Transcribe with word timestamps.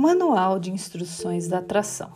Manual 0.00 0.60
de 0.60 0.70
Instruções 0.70 1.48
da 1.48 1.58
Atração. 1.58 2.12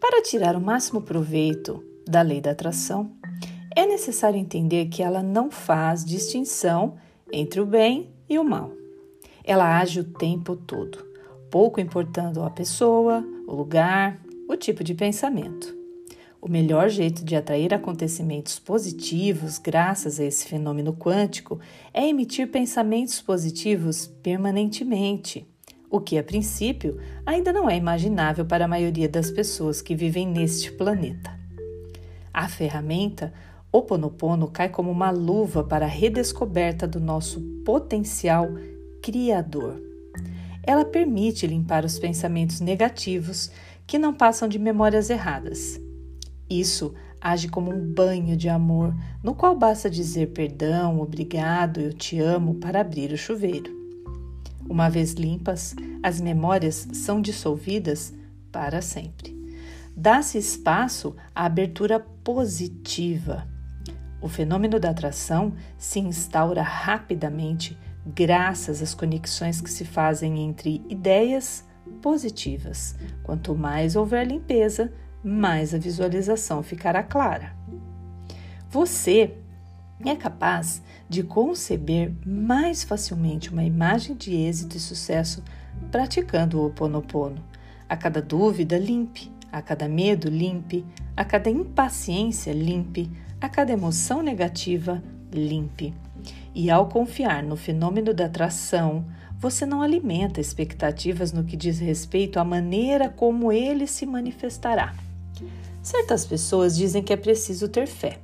Para 0.00 0.22
tirar 0.22 0.56
o 0.56 0.60
máximo 0.62 1.02
proveito 1.02 1.84
da 2.08 2.22
lei 2.22 2.40
da 2.40 2.52
atração, 2.52 3.12
é 3.76 3.84
necessário 3.84 4.38
entender 4.38 4.86
que 4.86 5.02
ela 5.02 5.22
não 5.22 5.50
faz 5.50 6.02
distinção 6.02 6.96
entre 7.30 7.60
o 7.60 7.66
bem 7.66 8.08
e 8.26 8.38
o 8.38 8.44
mal. 8.44 8.72
Ela 9.44 9.78
age 9.78 10.00
o 10.00 10.04
tempo 10.04 10.56
todo, 10.56 11.04
pouco 11.50 11.82
importando 11.82 12.42
a 12.42 12.48
pessoa, 12.48 13.22
o 13.46 13.54
lugar, 13.54 14.18
o 14.48 14.56
tipo 14.56 14.82
de 14.82 14.94
pensamento. 14.94 15.76
O 16.40 16.48
melhor 16.48 16.88
jeito 16.88 17.22
de 17.22 17.36
atrair 17.36 17.74
acontecimentos 17.74 18.58
positivos, 18.58 19.58
graças 19.58 20.18
a 20.18 20.24
esse 20.24 20.46
fenômeno 20.46 20.94
quântico, 20.94 21.60
é 21.92 22.08
emitir 22.08 22.50
pensamentos 22.50 23.20
positivos 23.20 24.06
permanentemente 24.22 25.46
o 25.90 26.00
que 26.00 26.16
a 26.16 26.22
princípio 26.22 26.98
ainda 27.26 27.52
não 27.52 27.68
é 27.68 27.76
imaginável 27.76 28.46
para 28.46 28.64
a 28.64 28.68
maioria 28.68 29.08
das 29.08 29.30
pessoas 29.30 29.82
que 29.82 29.94
vivem 29.94 30.26
neste 30.26 30.70
planeta. 30.70 31.38
A 32.32 32.48
ferramenta 32.48 33.32
o 33.72 33.82
Ponopono 33.82 34.48
cai 34.48 34.68
como 34.68 34.90
uma 34.90 35.10
luva 35.10 35.62
para 35.62 35.84
a 35.84 35.88
redescoberta 35.88 36.88
do 36.88 36.98
nosso 36.98 37.40
potencial 37.64 38.48
criador. 39.00 39.80
Ela 40.62 40.84
permite 40.84 41.46
limpar 41.46 41.84
os 41.84 41.98
pensamentos 41.98 42.60
negativos 42.60 43.50
que 43.86 43.98
não 43.98 44.12
passam 44.12 44.48
de 44.48 44.58
memórias 44.58 45.08
erradas. 45.08 45.80
Isso 46.48 46.94
age 47.20 47.48
como 47.48 47.72
um 47.72 47.92
banho 47.92 48.36
de 48.36 48.48
amor, 48.48 48.94
no 49.22 49.34
qual 49.34 49.56
basta 49.56 49.88
dizer 49.88 50.32
perdão, 50.32 51.00
obrigado, 51.00 51.80
eu 51.80 51.92
te 51.92 52.18
amo 52.18 52.54
para 52.54 52.80
abrir 52.80 53.12
o 53.12 53.16
chuveiro. 53.16 53.79
Uma 54.70 54.88
vez 54.88 55.14
limpas, 55.14 55.74
as 56.00 56.20
memórias 56.20 56.86
são 56.92 57.20
dissolvidas 57.20 58.14
para 58.52 58.80
sempre. 58.80 59.36
Dá-se 59.96 60.38
espaço 60.38 61.16
à 61.34 61.44
abertura 61.44 61.98
positiva. 61.98 63.48
O 64.22 64.28
fenômeno 64.28 64.78
da 64.78 64.90
atração 64.90 65.54
se 65.76 65.98
instaura 65.98 66.62
rapidamente 66.62 67.76
graças 68.06 68.80
às 68.80 68.94
conexões 68.94 69.60
que 69.60 69.68
se 69.68 69.84
fazem 69.84 70.38
entre 70.38 70.84
ideias 70.88 71.64
positivas. 72.00 72.94
Quanto 73.24 73.56
mais 73.56 73.96
houver 73.96 74.24
limpeza, 74.24 74.92
mais 75.20 75.74
a 75.74 75.78
visualização 75.78 76.62
ficará 76.62 77.02
clara. 77.02 77.56
Você 78.68 79.36
é 80.08 80.16
capaz 80.16 80.82
de 81.08 81.22
conceber 81.22 82.12
mais 82.24 82.82
facilmente 82.82 83.50
uma 83.50 83.64
imagem 83.64 84.16
de 84.16 84.34
êxito 84.34 84.76
e 84.76 84.80
sucesso 84.80 85.42
praticando 85.90 86.58
o 86.58 86.62
Ho 86.62 86.66
Oponopono. 86.68 87.44
A 87.88 87.96
cada 87.96 88.22
dúvida, 88.22 88.78
limpe. 88.78 89.30
A 89.52 89.60
cada 89.60 89.88
medo, 89.88 90.30
limpe. 90.30 90.86
A 91.16 91.24
cada 91.24 91.50
impaciência, 91.50 92.52
limpe. 92.52 93.10
A 93.40 93.48
cada 93.48 93.72
emoção 93.72 94.22
negativa, 94.22 95.02
limpe. 95.32 95.92
E 96.54 96.70
ao 96.70 96.88
confiar 96.88 97.42
no 97.42 97.56
fenômeno 97.56 98.14
da 98.14 98.26
atração, 98.26 99.04
você 99.38 99.66
não 99.66 99.82
alimenta 99.82 100.40
expectativas 100.40 101.32
no 101.32 101.44
que 101.44 101.56
diz 101.56 101.78
respeito 101.78 102.38
à 102.38 102.44
maneira 102.44 103.08
como 103.08 103.52
ele 103.52 103.86
se 103.86 104.06
manifestará. 104.06 104.94
Certas 105.82 106.26
pessoas 106.26 106.76
dizem 106.76 107.02
que 107.02 107.12
é 107.12 107.16
preciso 107.16 107.68
ter 107.68 107.86
fé 107.86 108.18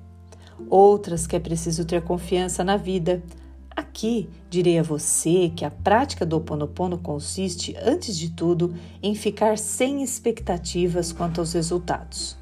outras 0.68 1.26
que 1.26 1.36
é 1.36 1.40
preciso 1.40 1.84
ter 1.84 2.02
confiança 2.02 2.64
na 2.64 2.76
vida. 2.76 3.22
Aqui 3.70 4.28
direi 4.48 4.78
a 4.78 4.82
você 4.82 5.52
que 5.54 5.64
a 5.64 5.70
prática 5.70 6.24
do 6.24 6.36
Oponopono 6.38 6.96
consiste, 6.96 7.76
antes 7.82 8.16
de 8.16 8.30
tudo, 8.30 8.74
em 9.02 9.14
ficar 9.14 9.58
sem 9.58 10.02
expectativas 10.02 11.12
quanto 11.12 11.40
aos 11.40 11.52
resultados. 11.52 12.36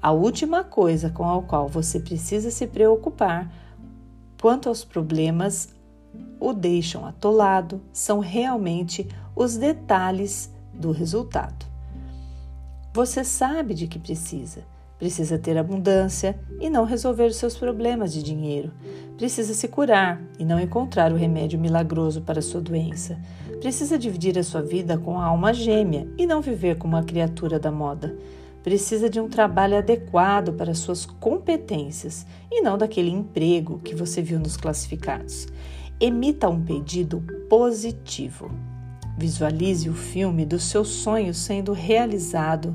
A 0.00 0.12
última 0.12 0.62
coisa 0.62 1.10
com 1.10 1.28
a 1.28 1.42
qual 1.42 1.68
você 1.68 1.98
precisa 1.98 2.50
se 2.50 2.66
preocupar 2.66 3.50
quanto 4.40 4.68
aos 4.68 4.84
problemas 4.84 5.74
o 6.38 6.52
deixam 6.52 7.04
atolado 7.04 7.80
são 7.92 8.20
realmente 8.20 9.08
os 9.34 9.56
detalhes 9.56 10.52
do 10.72 10.92
resultado. 10.92 11.66
Você 12.92 13.24
sabe 13.24 13.74
de 13.74 13.86
que 13.86 13.98
precisa 13.98 14.64
Precisa 14.98 15.38
ter 15.38 15.58
abundância 15.58 16.38
e 16.58 16.70
não 16.70 16.84
resolver 16.84 17.26
os 17.26 17.36
seus 17.36 17.56
problemas 17.56 18.12
de 18.12 18.22
dinheiro. 18.22 18.72
Precisa 19.18 19.52
se 19.52 19.68
curar 19.68 20.22
e 20.38 20.44
não 20.44 20.58
encontrar 20.58 21.12
o 21.12 21.16
remédio 21.16 21.58
milagroso 21.58 22.22
para 22.22 22.40
sua 22.40 22.62
doença. 22.62 23.18
Precisa 23.60 23.98
dividir 23.98 24.38
a 24.38 24.42
sua 24.42 24.62
vida 24.62 24.96
com 24.96 25.18
a 25.18 25.26
alma 25.26 25.52
gêmea 25.52 26.08
e 26.16 26.26
não 26.26 26.40
viver 26.40 26.78
como 26.78 26.96
uma 26.96 27.02
criatura 27.02 27.58
da 27.58 27.70
moda. 27.70 28.16
Precisa 28.62 29.08
de 29.08 29.20
um 29.20 29.28
trabalho 29.28 29.76
adequado 29.76 30.54
para 30.54 30.74
suas 30.74 31.06
competências 31.06 32.26
e 32.50 32.62
não 32.62 32.76
daquele 32.76 33.10
emprego 33.10 33.78
que 33.78 33.94
você 33.94 34.22
viu 34.22 34.38
nos 34.38 34.56
classificados. 34.56 35.46
Emita 36.00 36.48
um 36.48 36.60
pedido 36.60 37.22
positivo. 37.48 38.50
Visualize 39.16 39.88
o 39.88 39.94
filme 39.94 40.44
dos 40.44 40.64
seus 40.64 40.88
sonhos 40.88 41.36
sendo 41.36 41.72
realizado 41.72 42.74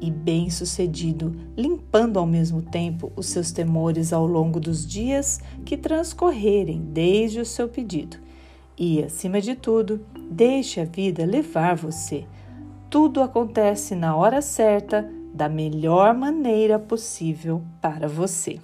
e 0.00 0.10
bem-sucedido, 0.10 1.34
limpando 1.56 2.18
ao 2.18 2.26
mesmo 2.26 2.62
tempo 2.62 3.12
os 3.16 3.26
seus 3.26 3.50
temores 3.52 4.12
ao 4.12 4.26
longo 4.26 4.60
dos 4.60 4.86
dias 4.86 5.40
que 5.64 5.76
transcorrerem 5.76 6.80
desde 6.80 7.40
o 7.40 7.44
seu 7.44 7.68
pedido. 7.68 8.16
E, 8.76 9.02
acima 9.02 9.40
de 9.40 9.54
tudo, 9.54 10.00
deixe 10.30 10.80
a 10.80 10.84
vida 10.84 11.24
levar 11.24 11.74
você. 11.74 12.24
Tudo 12.88 13.20
acontece 13.20 13.94
na 13.94 14.14
hora 14.16 14.40
certa, 14.40 15.10
da 15.34 15.48
melhor 15.48 16.14
maneira 16.14 16.78
possível 16.78 17.62
para 17.80 18.08
você. 18.08 18.60